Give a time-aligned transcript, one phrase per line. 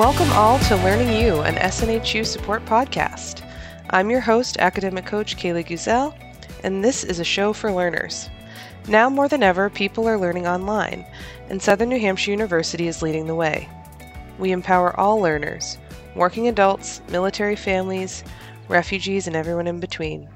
[0.00, 3.46] Welcome all to Learning U, an SNHU support podcast.
[3.90, 6.14] I'm your host, academic coach Kayleigh Guzel,
[6.64, 8.30] and this is a show for learners.
[8.88, 11.04] Now more than ever, people are learning online,
[11.50, 13.68] and Southern New Hampshire University is leading the way.
[14.38, 15.76] We empower all learners
[16.16, 18.24] working adults, military families,
[18.68, 20.30] refugees, and everyone in between.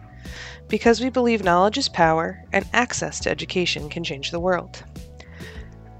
[0.69, 4.85] Because we believe knowledge is power and access to education can change the world.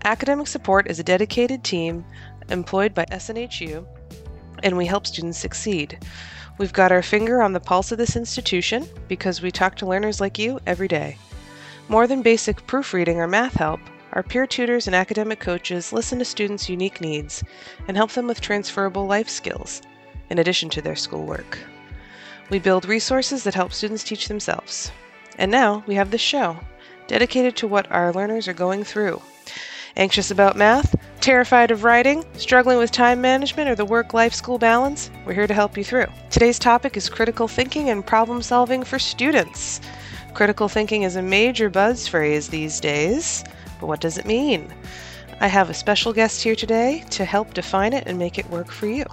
[0.07, 2.05] Academic Support is a dedicated team
[2.51, 3.87] employed by SNHU,
[4.63, 5.99] and we help students succeed.
[6.59, 10.21] We've got our finger on the pulse of this institution because we talk to learners
[10.21, 11.19] like you every day.
[11.89, 13.81] More than basic proofreading or math help,
[14.13, 17.43] our peer tutors and academic coaches listen to students' unique needs
[17.89, 19.83] and help them with transferable life skills,
[20.31, 21.59] in addition to their schoolwork.
[22.51, 24.93] We build resources that help students teach themselves.
[25.39, 26.57] And now we have this show,
[27.09, 29.21] dedicated to what our learners are going through.
[29.97, 30.97] Anxious about math?
[31.21, 32.25] Terrified of writing?
[32.37, 35.09] Struggling with time management or the work life school balance?
[35.25, 36.07] We're here to help you through.
[36.31, 39.81] Today's topic is critical thinking and problem solving for students.
[40.35, 43.45] Critical thinking is a major buzz phrase these days,
[43.79, 44.75] but what does it mean?
[45.41, 48.73] I have a special guest here today to help define it and make it work
[48.73, 49.05] for you.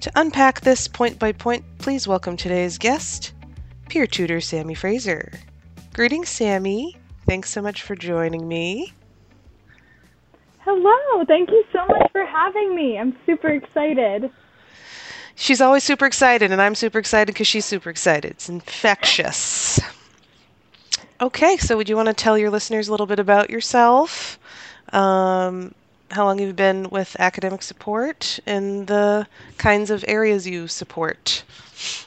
[0.00, 3.34] To unpack this point by point, please welcome today's guest,
[3.90, 5.30] peer tutor Sammy Fraser.
[5.92, 6.96] Greetings, Sammy.
[7.28, 8.94] Thanks so much for joining me.
[10.64, 12.98] Hello, thank you so much for having me.
[12.98, 14.30] I'm super excited.
[15.34, 18.30] She's always super excited, and I'm super excited because she's super excited.
[18.30, 19.78] It's infectious.
[21.20, 24.38] Okay, so would you want to tell your listeners a little bit about yourself?
[24.90, 25.74] Um,
[26.10, 29.26] how long you've you been with academic support and the
[29.58, 31.44] kinds of areas you support,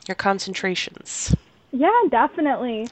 [0.07, 1.35] your concentrations?
[1.71, 2.87] Yeah, definitely.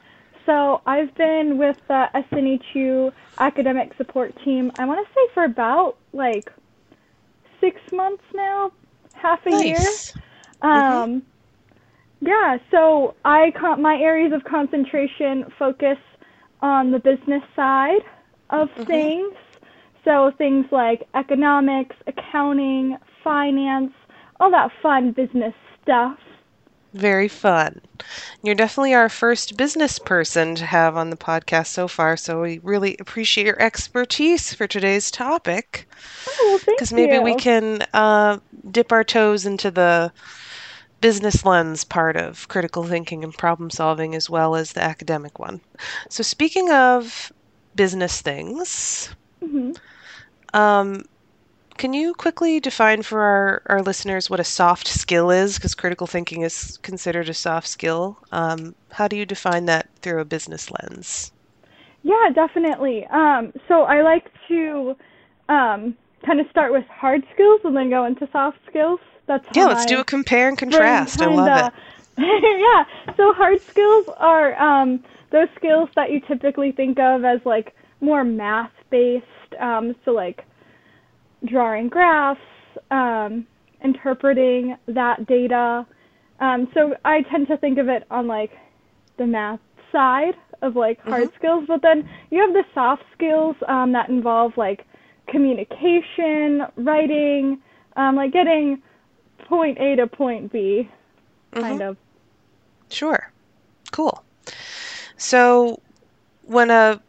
[0.45, 5.97] So I've been with the SNHU academic support team, I want to say for about
[6.13, 6.51] like
[7.59, 8.71] six months now,
[9.13, 9.63] half a nice.
[9.63, 10.23] year.
[10.61, 11.19] Um, mm-hmm.
[12.21, 15.97] Yeah, so I con- my areas of concentration focus
[16.61, 18.01] on the business side
[18.49, 18.83] of mm-hmm.
[18.83, 19.33] things.
[20.03, 23.91] So things like economics, accounting, finance,
[24.39, 26.19] all that fun business stuff.
[26.95, 27.81] Very fun.
[28.41, 32.59] You're definitely our first business person to have on the podcast so far, so we
[32.63, 35.89] really appreciate your expertise for today's topic.
[36.25, 37.21] Oh, Because maybe you.
[37.21, 38.37] we can uh,
[38.71, 40.13] dip our toes into the
[41.01, 45.59] business lens part of critical thinking and problem solving as well as the academic one.
[46.09, 47.33] So, speaking of
[47.75, 49.13] business things,
[49.43, 49.73] mm-hmm.
[50.57, 51.03] um,
[51.77, 55.55] can you quickly define for our, our listeners what a soft skill is?
[55.55, 58.17] Because critical thinking is considered a soft skill.
[58.31, 61.31] Um, how do you define that through a business lens?
[62.03, 63.05] Yeah, definitely.
[63.07, 64.95] Um, so I like to
[65.49, 68.99] um, kind of start with hard skills and then go into soft skills.
[69.27, 69.65] That's yeah.
[69.65, 71.19] Let's do a compare and contrast.
[71.19, 71.73] Kinda, I love it.
[72.17, 73.13] yeah.
[73.17, 78.23] So hard skills are um, those skills that you typically think of as like more
[78.23, 79.25] math based.
[79.59, 80.45] Um, so like
[81.45, 82.39] drawing graphs,
[82.91, 83.45] um,
[83.83, 85.85] interpreting that data.
[86.39, 88.51] Um, so I tend to think of it on like
[89.17, 89.59] the math
[89.91, 91.37] side of like hard mm-hmm.
[91.37, 94.85] skills, but then you have the soft skills um, that involve like
[95.27, 97.59] communication, writing,
[97.95, 98.81] um, like getting
[99.47, 100.89] point A to point B,
[101.53, 101.89] kind mm-hmm.
[101.89, 101.97] of.
[102.89, 103.31] Sure.
[103.91, 104.23] Cool.
[105.17, 105.81] So
[106.43, 107.01] when a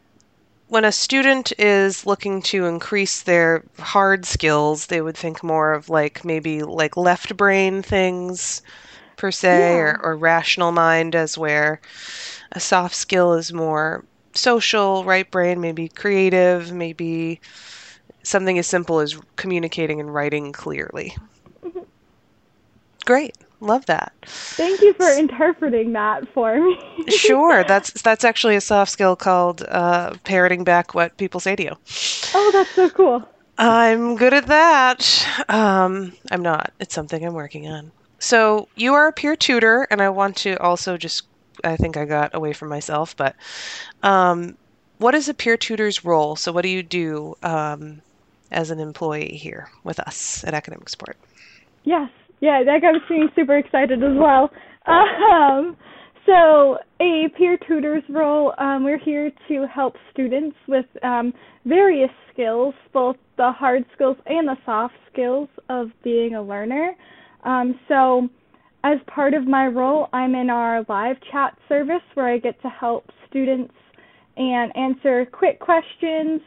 [0.68, 5.88] when a student is looking to increase their hard skills, they would think more of
[5.88, 8.62] like maybe like left brain things
[9.16, 9.76] per se yeah.
[9.76, 11.80] or, or rational mind as where
[12.52, 17.40] a soft skill is more social, right brain, maybe creative, maybe
[18.22, 21.16] something as simple as communicating and writing clearly.
[21.64, 21.80] Mm-hmm.
[23.04, 23.36] Great.
[23.60, 24.12] Love that.
[24.26, 26.78] Thank you for interpreting that for me.
[27.08, 31.62] sure, that's that's actually a soft skill called uh, parroting back what people say to
[31.62, 31.72] you.
[32.34, 33.26] Oh, that's so cool.
[33.58, 35.26] I'm good at that.
[35.48, 36.72] Um, I'm not.
[36.80, 37.92] It's something I'm working on.
[38.18, 41.22] So you are a peer tutor, and I want to also just.
[41.64, 43.34] I think I got away from myself, but
[44.02, 44.58] um,
[44.98, 46.36] what is a peer tutor's role?
[46.36, 48.02] So what do you do um,
[48.50, 51.16] as an employee here with us at Academic Support?
[51.84, 52.10] Yes
[52.40, 54.50] yeah, that got me super excited as well.
[54.86, 55.76] Um,
[56.26, 61.32] so, a peer tutor's role, um, we're here to help students with um,
[61.64, 66.94] various skills, both the hard skills and the soft skills of being a learner.
[67.44, 68.28] Um, so,
[68.82, 72.68] as part of my role, I'm in our live chat service where I get to
[72.68, 73.74] help students
[74.36, 76.40] and answer quick questions,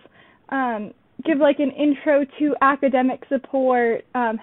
[0.50, 0.94] um,
[1.26, 4.40] give like an intro to academic support, um,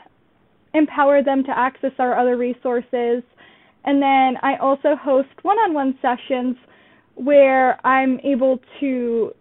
[0.76, 3.22] empower them to access our other resources.
[3.84, 6.56] And then I also host one on one sessions
[7.14, 9.34] where I'm able to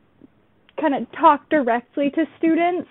[0.80, 2.90] kind of talk directly to students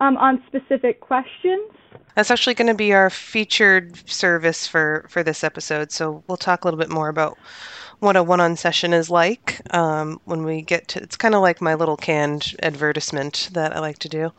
[0.00, 1.70] um, on specific questions.
[2.14, 5.92] That's actually going to be our featured service for, for this episode.
[5.92, 7.38] So we'll talk a little bit more about
[8.00, 11.02] what a one-on session is like um, when we get to.
[11.02, 14.32] It's kind of like my little canned advertisement that I like to do.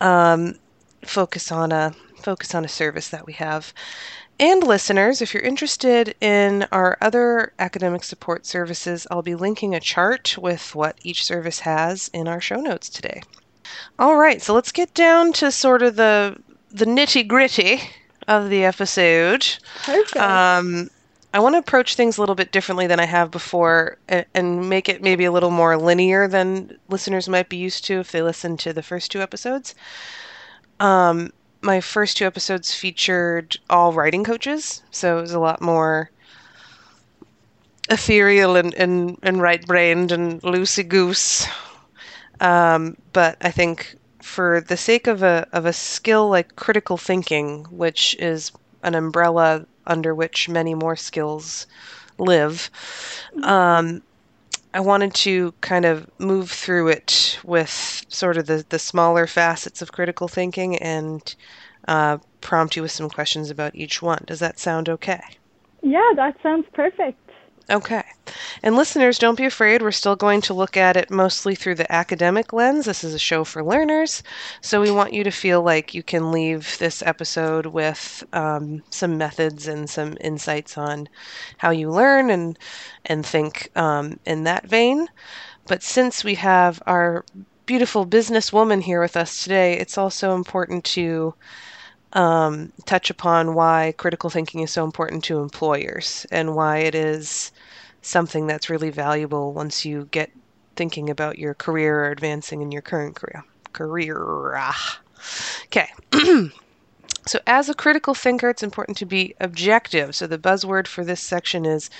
[0.00, 0.54] Um,
[1.04, 3.72] focus on a focus on a service that we have.
[4.38, 9.80] And listeners, if you're interested in our other academic support services, I'll be linking a
[9.80, 13.22] chart with what each service has in our show notes today.
[13.98, 16.36] All right, so let's get down to sort of the
[16.70, 17.80] the nitty gritty
[18.28, 19.46] of the episode.
[19.84, 20.16] Perfect.
[20.16, 20.90] Um,
[21.32, 24.68] I want to approach things a little bit differently than I have before and, and
[24.68, 28.22] make it maybe a little more linear than listeners might be used to if they
[28.22, 29.74] listen to the first two episodes.
[30.80, 36.10] Um, my first two episodes featured all writing coaches, so it was a lot more
[37.88, 41.46] ethereal and, and, and right brained and loosey goose.
[42.40, 47.64] Um, but I think for the sake of a of a skill like critical thinking,
[47.70, 51.66] which is an umbrella under which many more skills
[52.18, 52.70] live,
[53.42, 54.02] um,
[54.76, 59.80] I wanted to kind of move through it with sort of the, the smaller facets
[59.80, 61.34] of critical thinking and
[61.88, 64.22] uh, prompt you with some questions about each one.
[64.26, 65.22] Does that sound okay?
[65.80, 67.18] Yeah, that sounds perfect.
[67.70, 68.04] Okay.
[68.62, 69.82] And listeners, don't be afraid.
[69.82, 72.84] We're still going to look at it mostly through the academic lens.
[72.86, 74.22] This is a show for learners.
[74.60, 79.16] So we want you to feel like you can leave this episode with um, some
[79.18, 81.08] methods and some insights on
[81.58, 82.58] how you learn and,
[83.04, 85.08] and think um, in that vein.
[85.66, 87.24] But since we have our
[87.66, 91.34] beautiful businesswoman here with us today, it's also important to
[92.12, 97.52] um, touch upon why critical thinking is so important to employers and why it is
[98.06, 100.30] something that's really valuable once you get
[100.76, 103.44] thinking about your career or advancing in your current career.
[103.72, 104.54] Career.
[104.56, 105.00] Ah.
[105.66, 105.88] Okay.
[107.26, 110.14] so, as a critical thinker, it's important to be objective.
[110.14, 111.90] So, the buzzword for this section is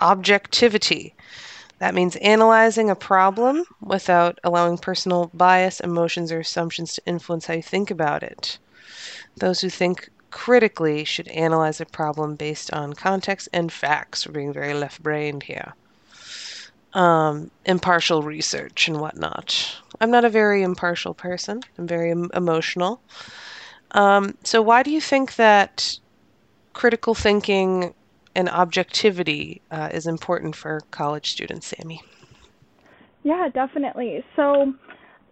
[0.00, 1.14] objectivity.
[1.78, 7.54] That means analyzing a problem without allowing personal bias, emotions, or assumptions to influence how
[7.54, 8.58] you think about it.
[9.36, 14.26] Those who think critically should analyze a problem based on context and facts.
[14.26, 15.74] We're being very left brained here.
[16.94, 19.76] Um, impartial research and whatnot.
[20.00, 23.02] I'm not a very impartial person, I'm very em- emotional.
[23.92, 25.98] Um, so, why do you think that
[26.72, 27.94] critical thinking
[28.34, 32.02] and objectivity uh, is important for college students, Sammy?
[33.22, 34.24] Yeah, definitely.
[34.34, 34.74] So,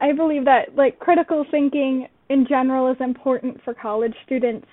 [0.00, 4.67] I believe that like critical thinking in general is important for college students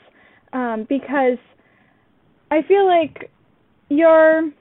[0.54, 1.38] um, because
[2.50, 3.30] I feel like
[3.90, 4.52] you're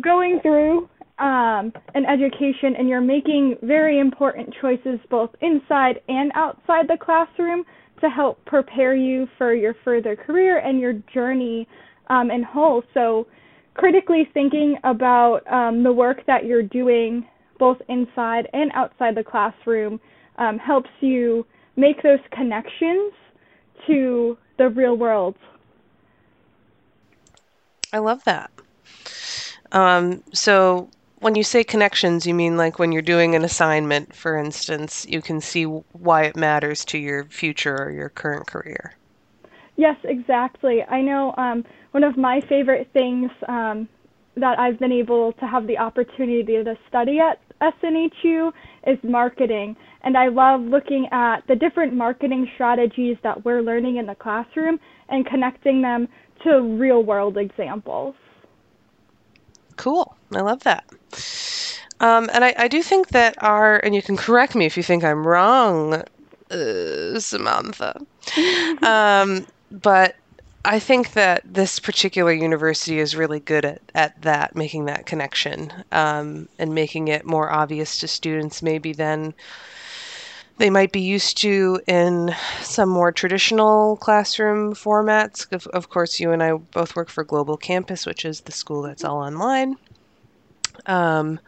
[0.00, 0.88] going through
[1.18, 7.64] um, an education and you're making very important choices both inside and outside the classroom
[8.00, 11.68] to help prepare you for your further career and your journey
[12.08, 12.82] um, in whole.
[12.92, 13.26] So,
[13.74, 17.26] critically thinking about um, the work that you're doing
[17.58, 20.00] both inside and outside the classroom
[20.38, 23.12] um, helps you make those connections
[23.86, 25.36] to the real world.
[27.92, 28.50] I love that.
[29.72, 30.88] Um, so
[31.20, 35.22] when you say connections, you mean like when you're doing an assignment, for instance, you
[35.22, 38.94] can see why it matters to your future or your current career.
[39.76, 40.82] Yes, exactly.
[40.82, 43.88] I know um, one of my favorite things um,
[44.36, 48.52] that I've been able to have the opportunity to study at SNHU
[48.86, 49.76] is marketing.
[50.02, 54.78] And I love looking at the different marketing strategies that we're learning in the classroom
[55.08, 56.08] and connecting them
[56.42, 58.14] to real world examples.
[59.76, 60.14] Cool.
[60.32, 60.84] I love that.
[62.00, 64.82] Um, and I, I, do think that our, and you can correct me if you
[64.82, 66.02] think I'm wrong,
[66.50, 68.00] uh, Samantha,
[68.82, 70.16] um, but
[70.64, 75.72] I think that this particular university is really good at, at that, making that connection
[75.92, 79.34] um, and making it more obvious to students, maybe than
[80.56, 85.50] they might be used to in some more traditional classroom formats.
[85.52, 88.82] Of, of course, you and I both work for Global Campus, which is the school
[88.82, 89.76] that's all online.
[90.86, 91.40] Um,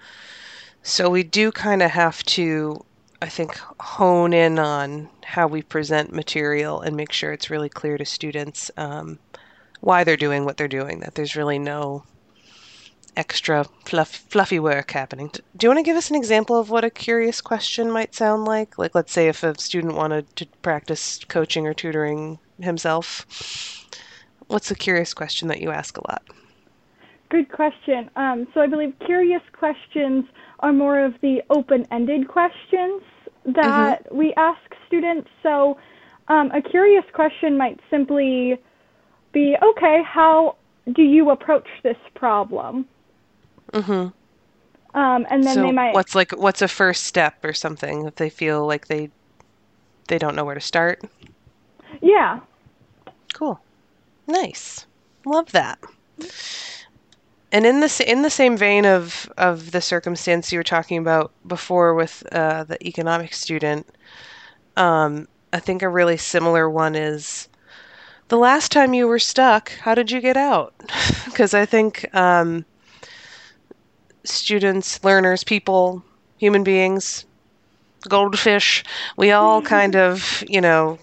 [0.82, 2.84] so we do kind of have to,
[3.22, 7.96] I think, hone in on how we present material and make sure it's really clear
[7.96, 9.18] to students um,
[9.80, 12.04] why they're doing what they're doing, that there's really no
[13.16, 15.30] extra fluff, fluffy work happening.
[15.56, 18.44] Do you want to give us an example of what a curious question might sound
[18.44, 18.76] like?
[18.78, 23.26] Like, let's say if a student wanted to practice coaching or tutoring himself,
[24.48, 26.22] what's a curious question that you ask a lot?
[27.30, 28.10] Good question.
[28.16, 30.26] Um, so I believe curious questions
[30.60, 33.02] are more of the open-ended questions
[33.44, 34.16] that mm-hmm.
[34.16, 35.28] we ask students.
[35.42, 35.78] So
[36.28, 38.58] um, a curious question might simply
[39.32, 40.56] be, okay, how
[40.92, 42.86] do you approach this problem?
[43.72, 44.98] Mm-hmm.
[44.98, 45.94] Um, and then so they might.
[45.94, 49.10] What's like what's a first step or something if they feel like they
[50.08, 51.02] they don't know where to start?
[52.00, 52.40] Yeah.
[53.34, 53.60] Cool.
[54.26, 54.86] Nice.
[55.26, 55.78] Love that.
[57.52, 61.32] And in the in the same vein of of the circumstance you were talking about
[61.46, 63.86] before with uh, the economic student,
[64.76, 67.48] um, I think a really similar one is
[68.28, 69.70] the last time you were stuck.
[69.70, 70.74] How did you get out?
[71.26, 72.64] Because I think um,
[74.24, 76.02] students, learners, people,
[76.38, 77.26] human beings,
[78.08, 78.84] goldfish,
[79.16, 80.98] we all kind of, you know,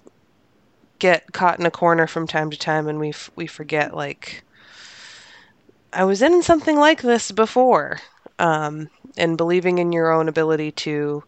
[0.99, 4.43] get caught in a corner from time to time and we f- we forget like
[5.93, 7.99] I was in something like this before.
[8.39, 11.23] Um, and believing in your own ability to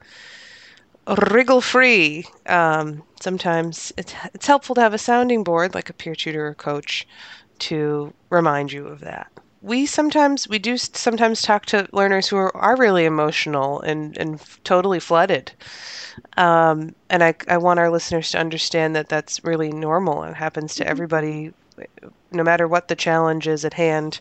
[1.29, 2.25] wriggle free.
[2.47, 6.55] Um, sometimes it's, it's helpful to have a sounding board like a peer tutor or
[6.55, 7.07] coach
[7.59, 9.31] to remind you of that
[9.65, 14.39] we sometimes we do sometimes talk to learners who are, are really emotional and and
[14.63, 15.51] totally flooded
[16.37, 20.75] um, and I, I want our listeners to understand that that's really normal it happens
[20.75, 20.91] to mm-hmm.
[20.91, 21.53] everybody
[22.31, 24.19] no matter what the challenge is at hand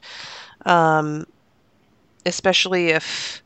[0.67, 1.27] um,
[2.27, 3.43] especially if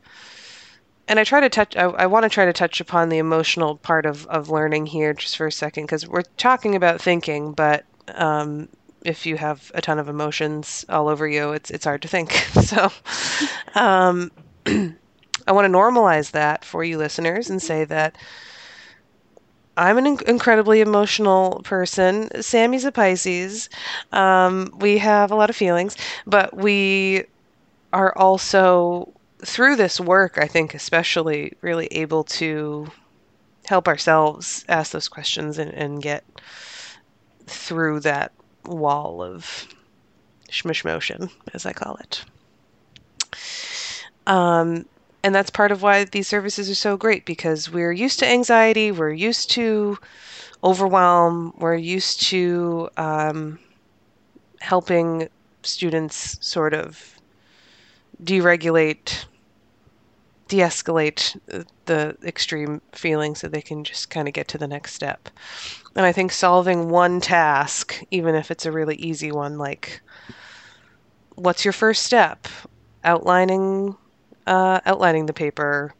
[1.07, 3.77] and I try to touch I, I want to try to touch upon the emotional
[3.77, 7.85] part of, of learning here just for a second because we're talking about thinking but
[8.15, 8.69] um,
[9.03, 12.31] if you have a ton of emotions all over you, it's it's hard to think.
[12.63, 12.91] so,
[13.75, 14.31] um,
[14.65, 18.17] I want to normalize that for you listeners and say that
[19.79, 22.29] I'm an in- incredibly emotional person.
[22.41, 23.69] Sammy's a Pisces.
[24.11, 25.95] Um, we have a lot of feelings,
[26.27, 27.23] but we
[27.93, 30.37] are also through this work.
[30.37, 32.91] I think, especially, really able to
[33.67, 36.25] help ourselves ask those questions and, and get
[37.45, 38.33] through that
[38.65, 39.65] wall of
[40.51, 42.25] shmish motion, as I call it.
[44.27, 44.85] Um,
[45.23, 48.91] and that's part of why these services are so great because we're used to anxiety,
[48.91, 49.97] we're used to
[50.63, 53.59] overwhelm, we're used to um,
[54.61, 55.29] helping
[55.63, 57.15] students sort of
[58.23, 59.25] deregulate,
[60.47, 61.37] de escalate
[61.85, 65.29] the extreme feelings so they can just kind of get to the next step.
[65.95, 70.01] And I think solving one task, even if it's a really easy one, like
[71.35, 72.47] what's your first step?
[73.03, 73.95] Outlining
[74.49, 75.93] uh, outlining the paper,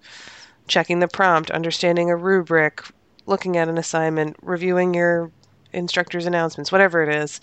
[0.68, 2.84] checking the prompt, understanding a rubric,
[3.27, 5.32] looking at an assignment, reviewing your
[5.72, 7.39] instructor's announcements, whatever it is.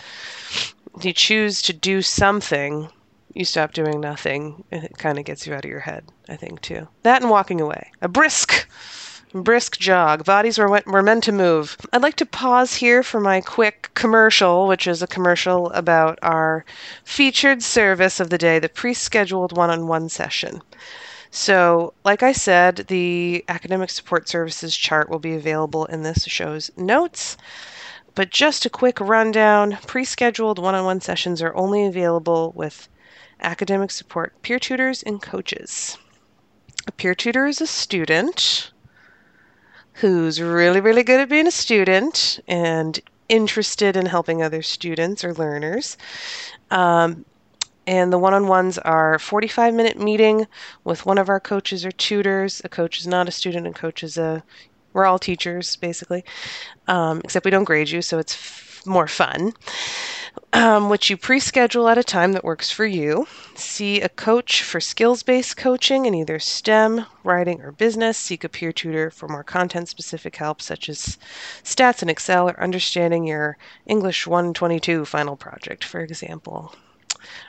[1.00, 2.88] You choose to do something,
[3.34, 6.36] you stop doing nothing, and it kind of gets you out of your head, I
[6.36, 6.88] think, too.
[7.04, 7.90] That and walking away.
[8.02, 8.68] A brisk
[9.32, 10.24] brisk jog.
[10.24, 11.76] Bodies were, were meant to move.
[11.92, 16.64] I'd like to pause here for my quick commercial, which is a commercial about our
[17.04, 20.62] featured service of the day, the pre scheduled one on one session.
[21.30, 26.70] So, like I said, the academic support services chart will be available in this show's
[26.76, 27.36] notes.
[28.14, 32.88] But just a quick rundown pre scheduled one on one sessions are only available with
[33.42, 35.98] academic support peer tutors and coaches.
[36.86, 38.70] A peer tutor is a student
[39.96, 45.34] who's really, really good at being a student and interested in helping other students or
[45.34, 45.96] learners.
[46.70, 47.24] Um,
[47.86, 50.46] and the one on ones are 45 minute meeting
[50.84, 52.60] with one of our coaches or tutors.
[52.64, 54.42] A coach is not a student, and coach is a
[54.92, 56.24] we're all teachers basically,
[56.88, 58.34] um, except we don't grade you, so it's
[58.86, 59.52] more fun
[60.52, 63.26] um, which you pre schedule at a time that works for you.
[63.54, 68.16] See a coach for skills based coaching in either STEM, writing, or business.
[68.16, 71.18] Seek a peer tutor for more content specific help, such as
[71.62, 76.74] stats in Excel or understanding your English 122 final project, for example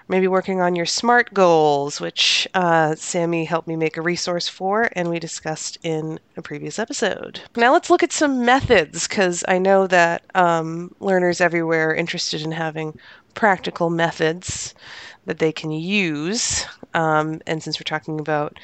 [0.07, 4.89] maybe working on your SMART goals, which uh, Sammy helped me make a resource for
[4.93, 7.41] and we discussed in a previous episode.
[7.55, 12.41] Now let's look at some methods because I know that um, learners everywhere are interested
[12.41, 12.97] in having
[13.33, 14.73] practical methods
[15.25, 16.65] that they can use.
[16.93, 18.57] Um, and since we're talking about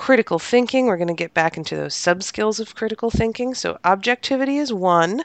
[0.00, 0.86] critical thinking.
[0.86, 3.54] We're going to get back into those sub skills of critical thinking.
[3.54, 5.22] So, objectivity is one.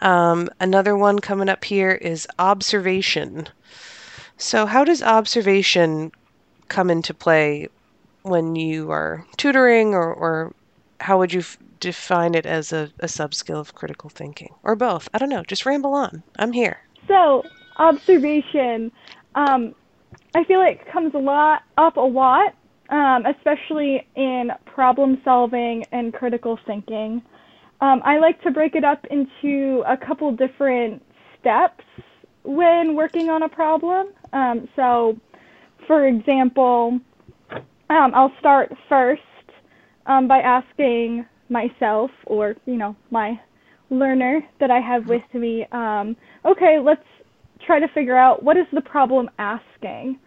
[0.00, 3.48] Um, another one coming up here is observation.
[4.38, 6.12] So, how does observation
[6.68, 7.68] come into play
[8.22, 10.52] when you are tutoring, or, or
[11.00, 14.76] how would you f- define it as a, a sub skill of critical thinking, or
[14.76, 15.08] both?
[15.14, 15.42] I don't know.
[15.44, 16.22] Just ramble on.
[16.38, 16.78] I'm here.
[17.08, 17.44] So,
[17.78, 18.92] observation,
[19.34, 19.74] um,
[20.34, 22.54] I feel like comes a lot up a lot,
[22.90, 27.22] um, especially in problem solving and critical thinking.
[27.80, 31.02] Um, I like to break it up into a couple different
[31.40, 31.84] steps
[32.46, 34.08] when working on a problem.
[34.32, 35.18] Um, so,
[35.86, 37.00] for example,
[37.90, 39.22] um, I'll start first
[40.06, 43.38] um, by asking myself or you know my
[43.90, 47.04] learner that I have with me, um, okay, let's
[47.64, 50.18] try to figure out what is the problem asking,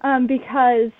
[0.00, 0.90] um, because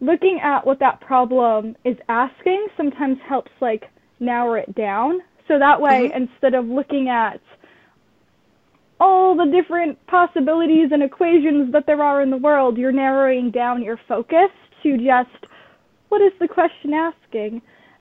[0.00, 3.84] looking at what that problem is asking sometimes helps like
[4.20, 5.20] narrow it down.
[5.48, 6.22] So that way, mm-hmm.
[6.22, 7.40] instead of looking at
[9.00, 13.82] all the different possibilities and equations that there are in the world, you're narrowing down
[13.82, 14.50] your focus
[14.82, 15.46] to just
[16.08, 17.60] what is the question asking?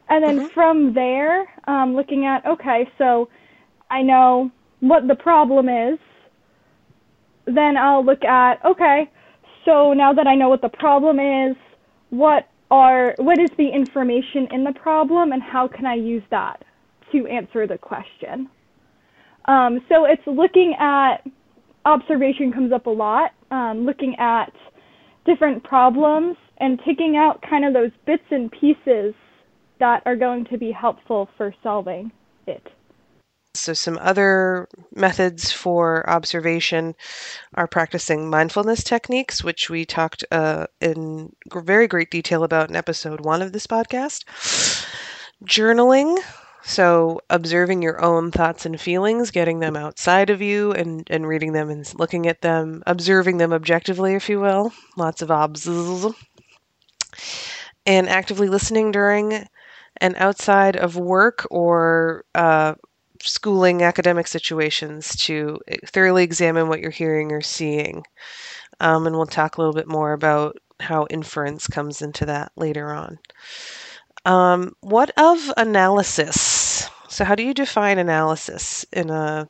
[0.10, 0.54] And then mm-hmm.
[0.54, 3.30] from there, um, looking at, okay, so
[3.90, 5.98] I know what the problem is.
[7.46, 9.10] Then I'll look at, okay,
[9.66, 11.56] so now that I know what the problem is,
[12.10, 16.64] what are what is the information in the problem and how can I use that
[17.12, 18.50] to answer the question?
[19.46, 21.18] Um, so it's looking at
[21.86, 24.54] observation comes up a lot, um, looking at
[25.26, 29.14] different problems and picking out kind of those bits and pieces
[29.80, 32.12] that are going to be helpful for solving
[32.48, 32.68] it.
[33.56, 36.96] So, some other methods for observation
[37.54, 43.22] are practicing mindfulness techniques, which we talked uh, in very great detail about in episode
[43.22, 44.26] one of this podcast.
[45.46, 46.18] Journaling,
[46.64, 51.52] so observing your own thoughts and feelings, getting them outside of you and, and reading
[51.52, 54.72] them and looking at them, observing them objectively, if you will.
[54.96, 55.68] Lots of obs.
[57.86, 59.46] And actively listening during
[59.98, 62.76] and outside of work or uh,
[63.22, 68.04] schooling academic situations to thoroughly examine what you're hearing or seeing.
[68.80, 72.92] Um, and we'll talk a little bit more about how inference comes into that later
[72.92, 73.20] on.
[74.26, 76.53] Um, what of analysis?
[77.14, 79.48] So, how do you define analysis in a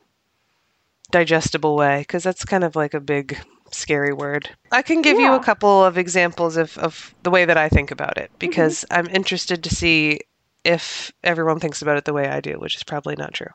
[1.10, 2.00] digestible way?
[2.00, 3.38] Because that's kind of like a big,
[3.70, 4.50] scary word.
[4.70, 5.30] I can give yeah.
[5.30, 8.84] you a couple of examples of, of the way that I think about it because
[8.90, 8.98] mm-hmm.
[8.98, 10.20] I'm interested to see
[10.62, 13.52] if everyone thinks about it the way I do, which is probably not true.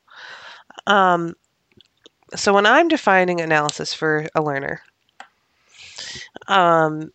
[0.87, 1.35] Um,
[2.35, 4.81] so when I'm defining analysis for a learner,
[6.47, 7.11] um,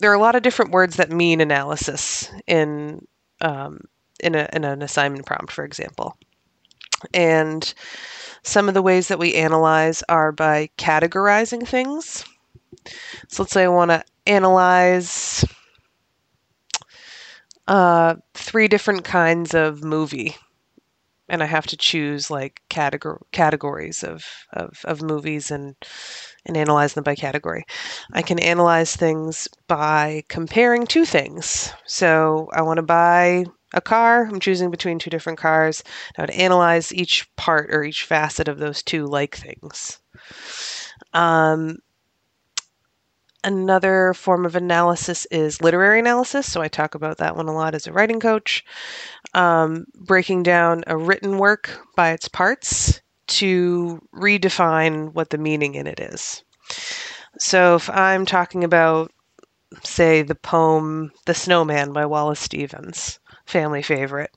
[0.00, 3.06] there are a lot of different words that mean analysis in
[3.40, 3.80] um,
[4.24, 6.16] in, a, in an assignment prompt, for example.
[7.12, 7.72] And
[8.42, 12.24] some of the ways that we analyze are by categorizing things.
[13.28, 15.44] So let's say I want to analyze
[17.68, 20.36] uh, three different kinds of movie,
[21.28, 25.74] and I have to choose like categor- categories of, of, of movies and
[26.46, 27.64] and analyze them by category.
[28.12, 31.72] I can analyze things by comparing two things.
[31.86, 34.26] So I want to buy a car.
[34.26, 35.82] I'm choosing between two different cars.
[36.16, 39.98] I would analyze each part or each facet of those two like things.
[41.12, 41.78] Um,
[43.44, 46.50] Another form of analysis is literary analysis.
[46.50, 48.64] So I talk about that one a lot as a writing coach.
[49.34, 55.86] Um, breaking down a written work by its parts to redefine what the meaning in
[55.86, 56.42] it is.
[57.38, 59.12] So if I'm talking about,
[59.82, 64.30] say, the poem The Snowman by Wallace Stevens, family favorite.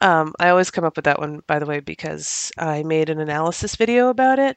[0.00, 3.20] Um, I always come up with that one, by the way, because I made an
[3.20, 4.56] analysis video about it,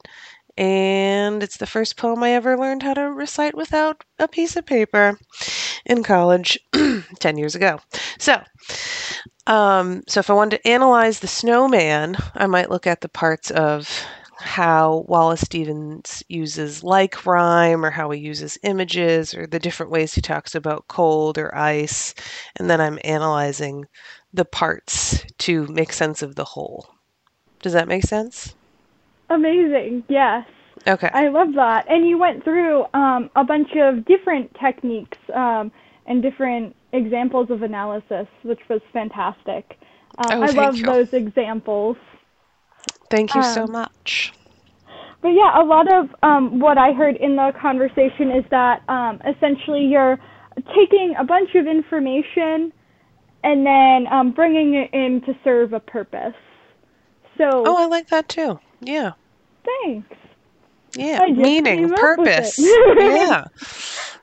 [0.56, 4.64] and it's the first poem I ever learned how to recite without a piece of
[4.64, 5.18] paper
[5.84, 6.58] in college
[7.18, 7.80] 10 years ago.
[8.18, 8.40] So,
[9.46, 13.50] um, so if I wanted to analyze the snowman, I might look at the parts
[13.50, 14.04] of
[14.38, 20.14] how Wallace Stevens uses like rhyme or how he uses images or the different ways
[20.14, 22.14] he talks about cold or ice.
[22.56, 23.86] And then I'm analyzing
[24.32, 26.88] the parts to make sense of the whole.
[27.62, 28.54] Does that make sense?
[29.30, 30.04] Amazing.
[30.08, 30.46] Yes.
[30.86, 31.08] Okay.
[31.12, 31.86] I love that.
[31.88, 35.72] And you went through um, a bunch of different techniques um,
[36.06, 39.78] and different examples of analysis, which was fantastic.
[40.18, 40.84] Uh, oh, I love you.
[40.84, 41.96] those examples.
[43.10, 44.32] Thank you um, so much.
[45.22, 49.20] But yeah, a lot of um, what I heard in the conversation is that um,
[49.26, 50.18] essentially you're
[50.76, 52.72] taking a bunch of information
[53.42, 56.34] and then um, bringing it in to serve a purpose.
[57.38, 57.64] So.
[57.66, 58.58] Oh, I like that too.
[58.80, 59.12] Yeah.
[59.64, 60.16] Thanks.
[60.96, 62.58] Yeah, meaning, purpose.
[62.98, 63.46] yeah.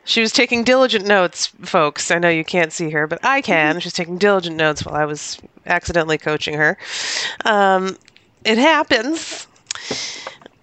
[0.04, 2.12] She was taking diligent notes, folks.
[2.12, 3.80] I know you can't see her, but I can.
[3.80, 6.78] She's taking diligent notes while I was accidentally coaching her.
[7.44, 7.98] Um,
[8.46, 9.48] it happens.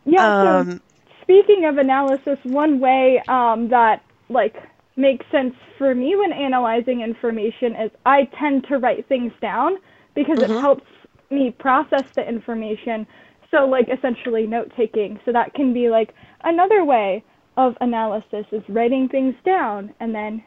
[0.04, 0.32] Yeah.
[0.40, 0.80] So Um,
[1.22, 4.56] speaking of analysis, one way um, that like
[4.96, 9.76] makes sense for me when analyzing information is I tend to write things down
[10.14, 10.84] because it helps
[11.30, 13.06] me process the information.
[13.50, 15.20] So like essentially note taking.
[15.24, 16.14] So that can be like
[16.44, 17.24] another way
[17.56, 20.44] of analysis is writing things down and then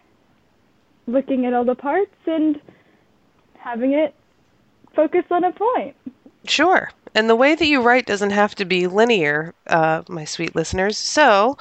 [1.08, 2.60] looking at all the parts and
[3.60, 4.16] having it
[4.96, 5.96] focus on a point.
[6.46, 6.90] Sure.
[7.14, 10.98] And the way that you write doesn't have to be linear, uh, my sweet listeners.
[10.98, 11.58] So,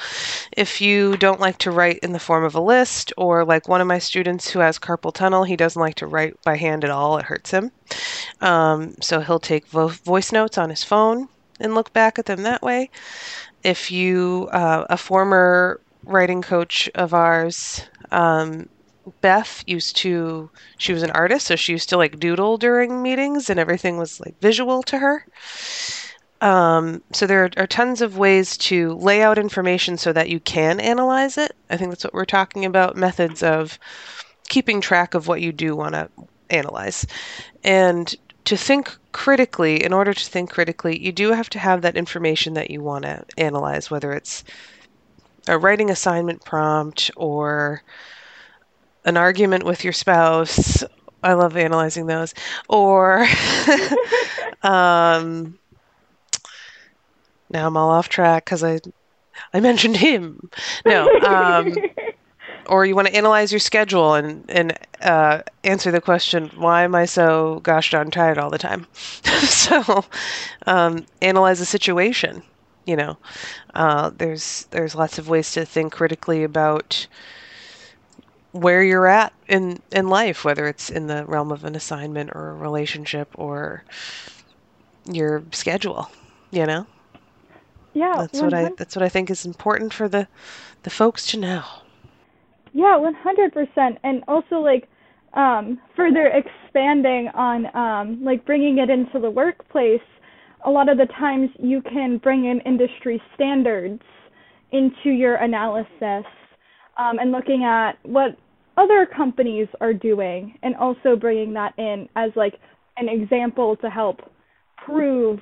[0.52, 3.80] if you don't like to write in the form of a list, or like one
[3.80, 6.90] of my students who has carpal tunnel, he doesn't like to write by hand at
[6.90, 7.72] all, it hurts him.
[8.40, 12.42] Um, so, he'll take vo- voice notes on his phone and look back at them
[12.44, 12.90] that way.
[13.64, 18.68] If you, uh, a former writing coach of ours, um,
[19.20, 23.50] Beth used to, she was an artist, so she used to like doodle during meetings
[23.50, 25.26] and everything was like visual to her.
[26.40, 30.40] Um, so there are, are tons of ways to lay out information so that you
[30.40, 31.54] can analyze it.
[31.68, 33.78] I think that's what we're talking about methods of
[34.48, 36.08] keeping track of what you do want to
[36.48, 37.06] analyze.
[37.62, 38.14] And
[38.46, 42.54] to think critically, in order to think critically, you do have to have that information
[42.54, 44.44] that you want to analyze, whether it's
[45.46, 47.82] a writing assignment prompt or
[49.04, 50.84] an argument with your spouse.
[51.22, 52.34] I love analyzing those.
[52.68, 53.26] Or,
[54.62, 55.58] um,
[57.50, 58.80] now I'm all off track because I,
[59.52, 60.50] I mentioned him.
[60.86, 61.74] No, um,
[62.66, 66.94] or you want to analyze your schedule and and uh, answer the question, why am
[66.94, 68.86] I so gosh darn tired all the time?
[68.92, 70.04] so,
[70.66, 72.42] um, analyze the situation.
[72.86, 73.18] You know,
[73.74, 77.06] uh, there's there's lots of ways to think critically about
[78.52, 82.50] where you're at in in life, whether it's in the realm of an assignment or
[82.50, 83.84] a relationship or
[85.10, 86.10] your schedule.
[86.50, 86.86] You know,
[87.94, 90.26] yeah, that's what I that's what I think is important for the
[90.82, 91.62] the folks to know.
[92.72, 94.88] Yeah, one hundred percent, and also like
[95.34, 100.00] um, further expanding on um, like bringing it into the workplace.
[100.64, 104.02] A lot of the times you can bring in industry standards
[104.72, 106.26] into your analysis
[107.00, 108.36] um, and looking at what
[108.76, 112.54] other companies are doing, and also bringing that in as like
[112.96, 114.20] an example to help
[114.84, 115.40] prove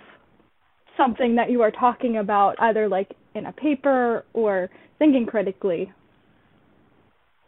[0.97, 5.93] something that you are talking about, either like in a paper or thinking critically.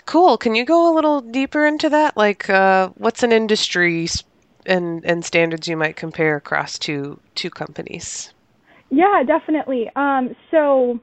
[0.06, 0.36] Cool.
[0.36, 2.16] Can you go a little deeper into that?
[2.16, 4.08] Like, uh, what's an industry
[4.66, 8.32] and and standards you might compare across two two companies?
[8.90, 9.88] Yeah, definitely.
[9.94, 10.98] Um, so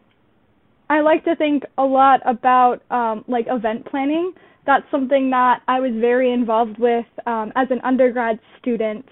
[0.90, 4.34] I like to think a lot about um, like event planning.
[4.66, 9.06] That's something that I was very involved with um, as an undergrad student.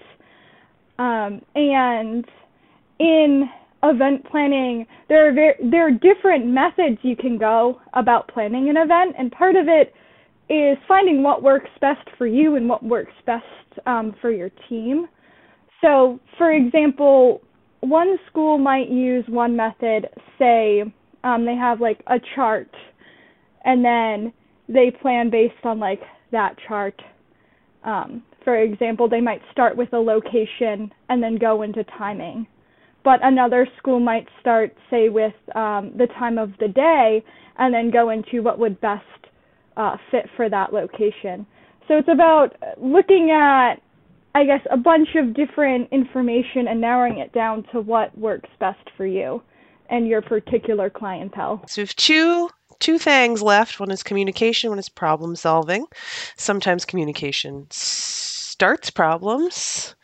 [0.98, 2.24] Um, and
[2.98, 3.48] in
[3.82, 9.14] event planning, there are there are different methods you can go about planning an event,
[9.18, 9.94] and part of it
[10.48, 13.44] is finding what works best for you and what works best
[13.86, 15.06] um, for your team.
[15.82, 17.42] So, for example,
[17.80, 20.08] one school might use one method,
[20.38, 20.84] say
[21.26, 22.70] um, they have like a chart,
[23.64, 24.32] and then
[24.68, 27.00] they plan based on like that chart.
[27.84, 32.46] Um, for example, they might start with a location and then go into timing.
[33.02, 37.24] But another school might start, say, with um, the time of the day
[37.58, 39.04] and then go into what would best
[39.76, 41.44] uh, fit for that location.
[41.88, 43.74] So it's about looking at,
[44.34, 48.90] I guess, a bunch of different information and narrowing it down to what works best
[48.96, 49.42] for you
[49.90, 51.62] and your particular clientele.
[51.66, 53.80] So we have two two things left.
[53.80, 54.70] One is communication.
[54.70, 55.86] One is problem solving.
[56.36, 59.94] Sometimes communication starts problems.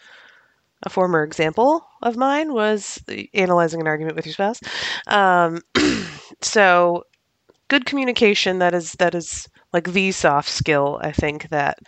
[0.84, 3.00] A former example of mine was
[3.34, 4.60] analyzing an argument with your spouse.
[5.06, 5.60] Um,
[6.40, 7.04] so
[7.68, 11.78] good communication that is that is like the soft skill I think that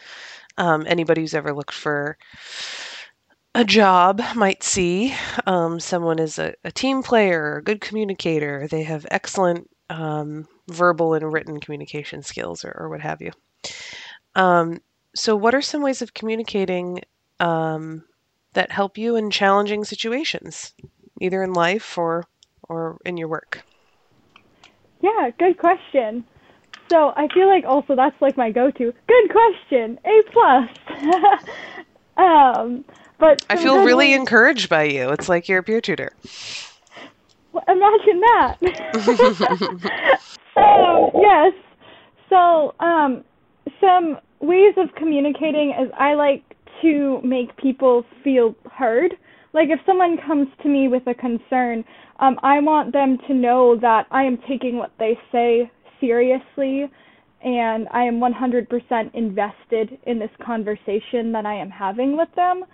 [0.57, 2.17] um, anybody who's ever looked for
[3.55, 5.15] a job might see.
[5.47, 8.67] Um, someone is a, a team player, a good communicator.
[8.69, 13.31] They have excellent um, verbal and written communication skills, or, or what have you.
[14.35, 14.81] Um,
[15.15, 17.03] so, what are some ways of communicating
[17.39, 18.05] um,
[18.55, 20.75] that help you in challenging situations,
[21.21, 22.25] either in life or
[22.69, 23.63] or in your work?
[25.01, 26.25] Yeah, good question.
[26.91, 28.93] So I feel like also that's like my go-to.
[29.07, 30.71] Good question, A plus.
[32.17, 32.85] um,
[33.19, 35.11] but I feel really when- encouraged by you.
[35.11, 36.13] It's like you're a peer tutor.
[37.53, 38.57] Well, imagine that.
[40.55, 41.53] so yes,
[42.29, 43.25] So, um,
[43.81, 46.43] some ways of communicating is I like
[46.83, 49.15] to make people feel heard.
[49.53, 51.85] Like if someone comes to me with a concern,
[52.19, 56.91] um, I want them to know that I am taking what they say seriously
[57.45, 62.65] and I am 100% invested in this conversation that I am having with them.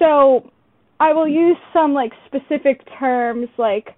[0.00, 0.50] So
[0.98, 3.90] I will use some like specific terms like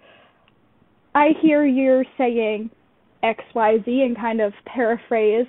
[1.14, 2.70] I hear you're saying
[3.22, 5.46] XYZ and kind of paraphrase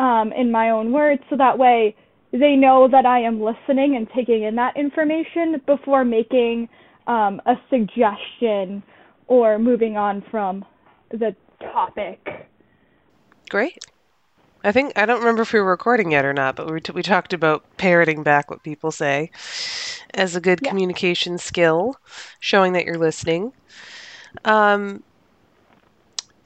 [0.00, 1.94] um, in my own words so that way
[2.32, 6.68] they know that I am listening and taking in that information before making
[7.06, 8.82] um, a suggestion
[9.28, 10.64] or moving on from
[11.10, 12.48] the topic.
[13.48, 13.78] Great.
[14.66, 16.92] I think I don't remember if we were recording yet or not, but we t-
[16.92, 19.30] we talked about parroting back what people say
[20.14, 20.70] as a good Yeah.
[20.70, 21.96] communication skill,
[22.40, 23.52] showing that you're listening.
[24.44, 25.04] Um,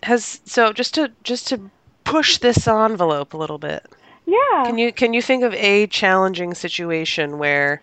[0.02, 1.70] has so just to just to
[2.04, 3.86] push this envelope a little bit.
[4.26, 4.64] Yeah.
[4.64, 7.82] Can you can you think of a challenging situation where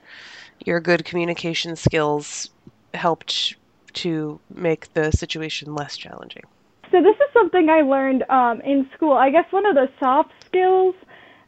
[0.65, 2.50] your good communication skills
[2.93, 3.56] helped
[3.93, 6.43] to make the situation less challenging?
[6.91, 9.13] So this is something I learned um, in school.
[9.13, 10.95] I guess one of the soft skills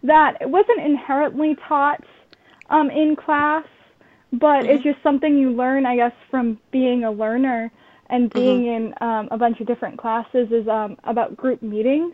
[0.04, 2.04] that it wasn't inherently taught
[2.70, 3.64] um, in class,
[4.34, 7.72] but it's just something you learn, I guess, from being a learner
[8.10, 12.14] and being in um, a bunch of different classes is um, about group meetings.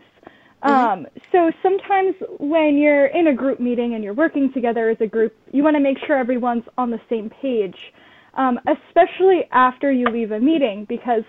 [0.62, 5.06] Um, so sometimes when you're in a group meeting and you're working together as a
[5.06, 7.76] group, you want to make sure everyone's on the same page,
[8.34, 11.22] um, especially after you leave a meeting, because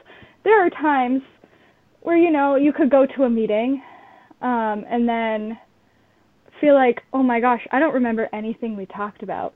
[0.44, 1.22] there are times
[2.08, 3.84] where you know you could go to a meeting
[4.42, 5.60] um, and then
[6.62, 9.54] feel like, oh my gosh, I don't remember anything we talked about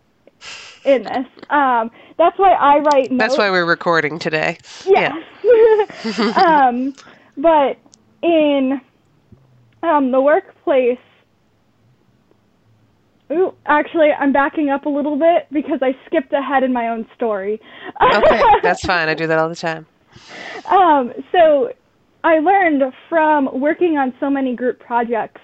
[0.83, 1.27] in this.
[1.49, 3.19] Um, that's why I write notes.
[3.19, 4.57] That's why we're recording today.
[4.85, 5.13] Yes.
[6.35, 6.93] um,
[7.37, 7.79] but
[8.21, 8.81] in
[9.81, 10.99] um, the workplace,
[13.31, 17.07] ooh, actually, I'm backing up a little bit because I skipped ahead in my own
[17.15, 17.61] story.
[18.13, 19.07] Okay, that's fine.
[19.07, 19.85] I do that all the time.
[20.69, 21.71] um, so
[22.23, 25.41] I learned from working on so many group projects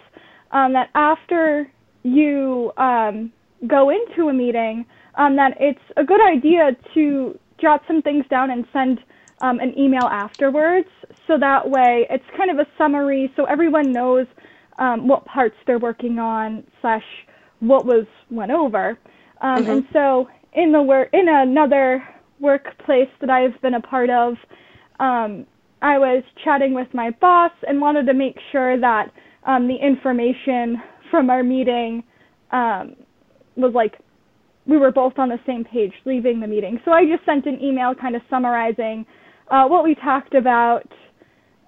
[0.51, 1.69] um, that after
[2.03, 3.31] you um,
[3.67, 4.85] go into a meeting,
[5.15, 8.99] um, that it's a good idea to jot some things down and send
[9.41, 10.87] um, an email afterwards.
[11.25, 14.27] So that way, it's kind of a summary, so everyone knows
[14.77, 17.03] um, what parts they're working on slash
[17.59, 18.97] what was went over.
[19.41, 22.07] Um, And so in the work in another
[22.39, 24.35] workplace that I've been a part of,
[24.99, 25.45] um,
[25.81, 29.11] I was chatting with my boss and wanted to make sure that
[29.45, 32.03] um, the information from our meeting
[32.51, 32.95] um,
[33.55, 33.99] was like
[34.65, 36.79] we were both on the same page leaving the meeting.
[36.83, 39.05] So I just sent an email kind of summarizing
[39.49, 40.83] uh, what we talked about,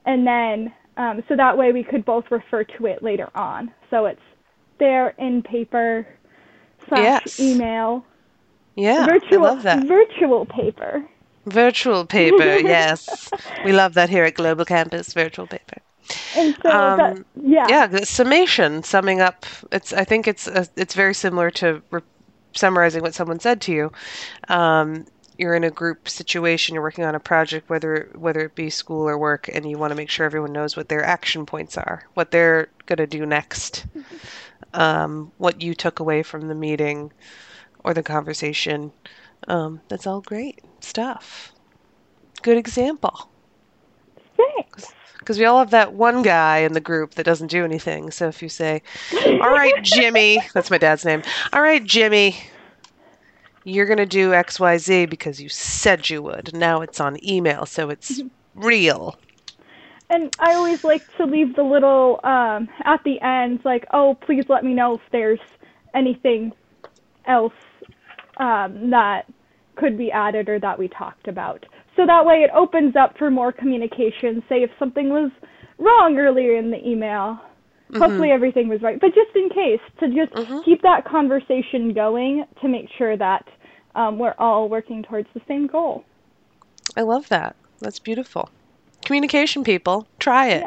[0.05, 3.71] and then um, so that way we could both refer to it later on.
[3.89, 4.19] So it's
[4.79, 6.05] there in paper
[6.89, 7.39] slash Yes.
[7.39, 8.05] email.
[8.75, 9.87] Yeah, virtual I love that.
[9.87, 11.05] virtual paper.
[11.45, 13.33] Virtual paper, yes.
[13.61, 15.77] We love that here at Global Campus, virtual paper.
[16.33, 17.67] And so that, Um, yeah.
[17.67, 19.45] Yeah, the summation, summing up.
[19.71, 19.93] It's.
[19.93, 20.47] I think it's.
[20.47, 22.01] uh it's very similar to re-
[22.53, 23.91] summarizing what someone said to you.
[24.47, 25.05] Um,
[25.37, 26.73] you're in a group situation.
[26.73, 29.91] You're working on a project, whether whether it be school or work, and you want
[29.91, 33.85] to make sure everyone knows what their action points are, what they're gonna do next,
[34.73, 37.11] um, what you took away from the meeting
[37.83, 38.91] or the conversation.
[39.47, 41.51] Um, that's all great stuff.
[42.41, 43.29] Good example
[44.37, 44.93] Thanks.
[45.19, 48.11] because we all have that one guy in the group that doesn't do anything.
[48.11, 48.81] So if you say,
[49.13, 51.21] "All right, Jimmy," that's my dad's name.
[51.53, 52.37] "All right, Jimmy,
[53.63, 56.53] you're gonna do X, Y, Z because you said you would.
[56.53, 58.21] Now it's on email, so it's
[58.55, 59.17] real."
[60.11, 64.45] And I always like to leave the little um, at the end, like, oh, please
[64.49, 65.39] let me know if there's
[65.93, 66.51] anything
[67.25, 67.53] else
[68.39, 69.23] um, that
[69.75, 71.65] could be added or that we talked about.
[71.95, 74.43] So that way it opens up for more communication.
[74.49, 75.31] Say if something was
[75.77, 77.39] wrong earlier in the email,
[77.97, 78.99] hopefully everything was right.
[78.99, 80.33] But just in case, to just
[80.65, 83.45] keep that conversation going to make sure that
[83.95, 86.03] um, we're all working towards the same goal.
[86.95, 87.55] I love that.
[87.79, 88.49] That's beautiful.
[89.05, 90.65] Communication, people, try it.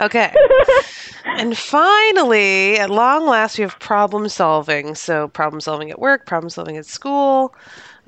[0.00, 0.34] Okay.
[1.24, 4.94] and finally, at long last, we have problem solving.
[4.94, 7.54] So, problem solving at work, problem solving at school.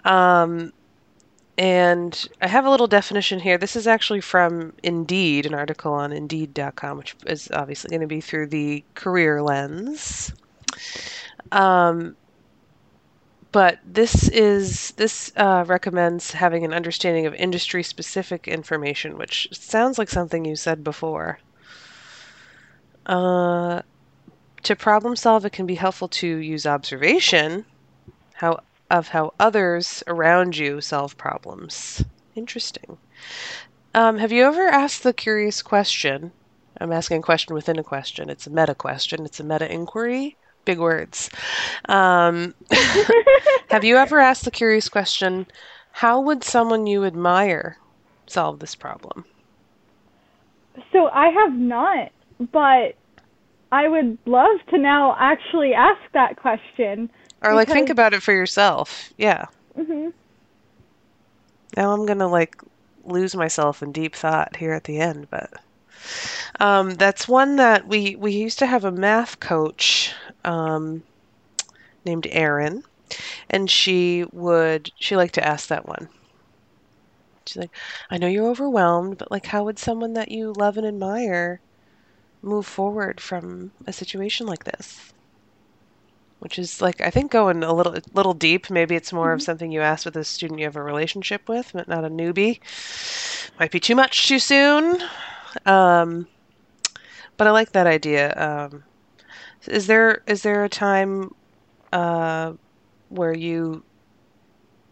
[0.05, 0.73] Um,
[1.59, 3.57] and I have a little definition here.
[3.57, 8.21] This is actually from Indeed, an article on Indeed.com, which is obviously going to be
[8.21, 10.33] through the career lens.
[11.53, 12.17] Um,
[13.57, 20.11] but this is this uh, recommends having an understanding of industry-specific information, which sounds like
[20.11, 21.39] something you said before.
[23.07, 23.81] Uh,
[24.63, 27.65] to problem solve, it can be helpful to use observation
[28.35, 32.05] how, of how others around you solve problems.
[32.35, 32.99] Interesting.
[33.95, 36.31] Um, have you ever asked the curious question?
[36.79, 38.29] I'm asking a question within a question.
[38.29, 40.37] It's a meta question, it's a meta inquiry.
[40.67, 41.31] Big words.
[41.89, 42.55] Um,
[43.71, 45.47] have you ever asked the curious question
[45.93, 47.79] how would someone you admire
[48.27, 49.25] solve this problem?
[50.93, 52.11] So I have not,
[52.53, 52.97] but
[53.73, 57.09] I would love to now actually ask that question.
[57.43, 59.13] Or like think about it for yourself.
[59.17, 59.47] Yeah.
[59.79, 60.13] Mhm.
[61.77, 62.57] Now I'm gonna like
[63.05, 65.51] lose myself in deep thought here at the end, but
[66.61, 70.15] um, that's one that we we used to have a math coach
[70.47, 71.03] um,
[72.05, 72.83] named Erin,
[73.51, 76.09] and she would she liked to ask that one.
[77.47, 77.71] She's like,
[78.11, 81.61] I know you're overwhelmed, but like, how would someone that you love and admire
[82.43, 85.13] move forward from a situation like this?
[86.41, 88.71] Which is like I think going a little little deep.
[88.71, 91.71] Maybe it's more of something you ask with a student you have a relationship with,
[91.73, 92.61] but not a newbie.
[93.59, 95.03] Might be too much too soon.
[95.65, 96.29] Um,
[97.37, 98.33] but I like that idea.
[98.35, 98.85] Um,
[99.69, 101.35] is there is there a time
[101.93, 102.53] uh,
[103.09, 103.85] where you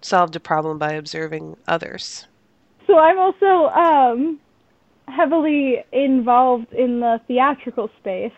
[0.02, 2.26] solved a problem by observing others?
[2.86, 4.40] So I'm also um,
[5.08, 8.32] heavily involved in the theatrical space.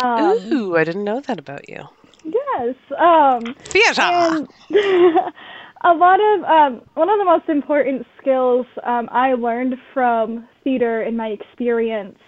[0.00, 1.82] Um, Ooh, I didn't know that about you.
[2.24, 2.76] Yes.
[2.98, 4.46] Um, Theater.
[5.84, 11.02] a lot of um, one of the most important skills um, I learned from theater
[11.02, 12.18] in my experience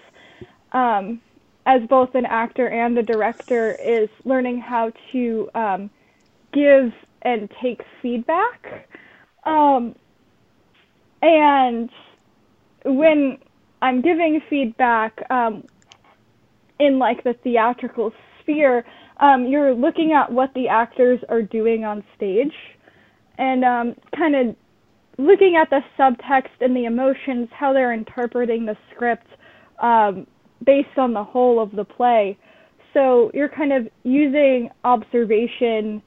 [0.72, 1.20] um,
[1.66, 5.90] as both an actor and a director is learning how to um,
[6.53, 6.92] give
[7.23, 8.88] and take feedback.
[9.44, 9.94] Um,
[11.23, 11.90] and
[12.85, 13.38] when
[13.83, 15.64] I'm giving feedback um,
[16.79, 18.85] in like the theatrical sphere,
[19.18, 22.55] um, you're looking at what the actors are doing on stage
[23.37, 24.57] and um, kind of
[25.18, 29.27] looking at the subtext and the emotions, how they're interpreting the script
[29.83, 30.27] um,
[30.64, 32.38] based on the whole of the play.
[32.92, 36.03] So you're kind of using observation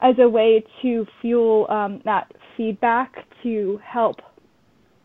[0.00, 4.20] as a way to fuel um, that feedback to help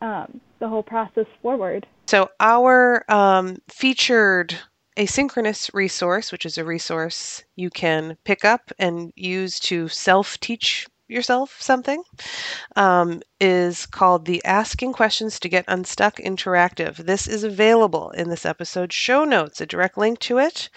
[0.01, 1.85] um, the whole process forward.
[2.07, 4.57] So our um, featured
[4.97, 11.57] asynchronous resource, which is a resource you can pick up and use to self-teach yourself
[11.59, 12.03] something
[12.75, 16.97] um, is called the Asking Questions to Get Unstuck Interactive.
[16.97, 20.69] This is available in this episode's show notes, a direct link to it,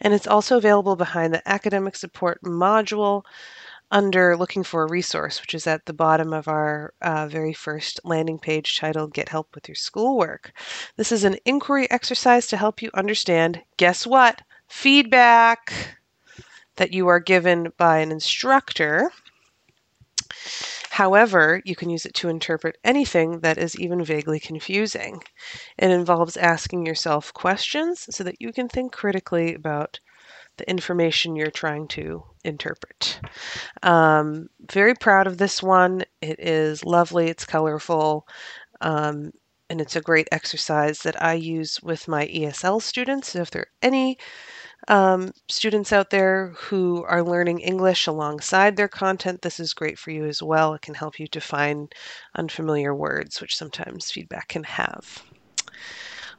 [0.00, 3.24] and it's also available behind the academic support module
[3.90, 8.00] under looking for a resource, which is at the bottom of our uh, very first
[8.04, 10.52] landing page titled Get Help with Your Schoolwork.
[10.96, 14.40] This is an inquiry exercise to help you understand guess what?
[14.68, 15.98] Feedback
[16.76, 19.12] that you are given by an instructor
[20.90, 25.22] However, you can use it to interpret anything that is even vaguely confusing.
[25.78, 30.00] It involves asking yourself questions so that you can think critically about
[30.58, 33.20] the information you're trying to interpret.
[33.82, 36.04] Um, very proud of this one.
[36.20, 38.26] It is lovely, it's colorful,
[38.80, 39.32] um,
[39.70, 43.30] and it's a great exercise that I use with my ESL students.
[43.30, 44.18] So if there are any
[44.88, 50.10] um, students out there who are learning English alongside their content, this is great for
[50.10, 50.74] you as well.
[50.74, 51.88] It can help you define
[52.34, 55.22] unfamiliar words, which sometimes feedback can have.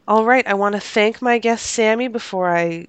[0.07, 2.87] All right, I want to thank my guest Sammy before I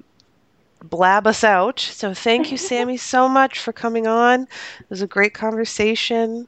[0.82, 1.80] blab us out.
[1.80, 4.42] So thank you, Sammy, so much for coming on.
[4.42, 6.46] It was a great conversation.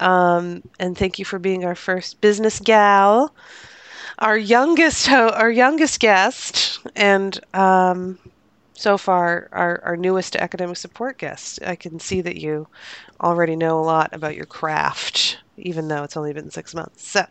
[0.00, 3.34] Um, and thank you for being our first business gal,
[4.18, 8.18] our youngest ho- our youngest guest, and um,
[8.74, 11.58] so far our, our newest academic support guest.
[11.66, 12.66] I can see that you
[13.22, 17.08] already know a lot about your craft, even though it's only been six months.
[17.10, 17.24] So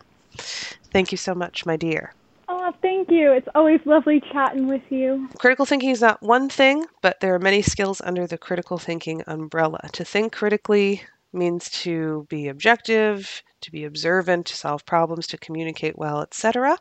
[0.92, 2.12] thank you so much, my dear.
[2.48, 3.32] Oh, thank you.
[3.32, 5.28] It's always lovely chatting with you.
[5.38, 9.22] Critical thinking is not one thing, but there are many skills under the critical thinking
[9.26, 9.80] umbrella.
[9.92, 15.98] To think critically means to be objective, to be observant, to solve problems, to communicate
[15.98, 16.78] well, etc.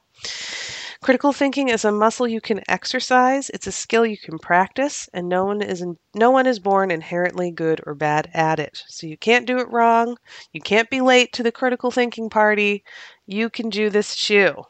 [1.01, 5.29] Critical thinking is a muscle you can exercise, it's a skill you can practice, and
[5.29, 8.83] no one is in, no one is born inherently good or bad at it.
[8.87, 10.17] So you can't do it wrong.
[10.53, 12.83] You can't be late to the critical thinking party.
[13.27, 14.63] You can do this too.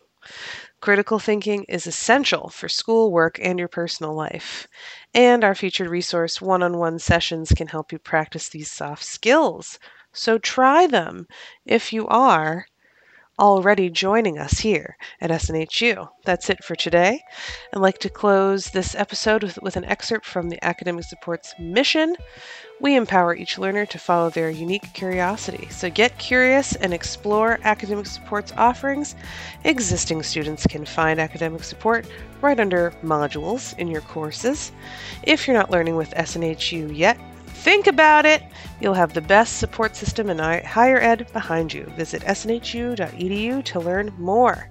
[0.82, 4.68] Critical thinking is essential for school, work, and your personal life.
[5.14, 9.80] And our featured resource one on one sessions can help you practice these soft skills.
[10.18, 11.28] So try them.
[11.66, 12.66] If you are
[13.40, 16.10] already joining us here at SNHU.
[16.26, 17.22] That's it for today.
[17.72, 22.16] I'd like to close this episode with, with an excerpt from the Academic Support's mission.
[22.82, 25.68] We empower each learner to follow their unique curiosity.
[25.70, 29.16] So get curious and explore Academic Support's offerings.
[29.66, 32.08] Existing students can find academic support
[32.42, 34.72] right under modules in your courses.
[35.24, 37.20] If you're not learning with SNHU yet,
[37.68, 38.42] think about it.
[38.80, 41.84] You'll have the best support system in higher ed behind you.
[41.98, 44.70] Visit snhu.edu to learn more.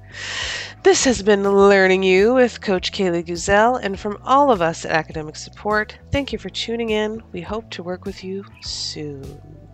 [0.82, 4.92] This has been Learning U with Coach Kayleigh Guzel, and from all of us at
[4.92, 7.22] Academic Support, thank you for tuning in.
[7.32, 9.65] We hope to work with you soon.